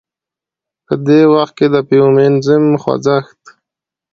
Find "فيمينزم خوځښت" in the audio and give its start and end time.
1.87-3.41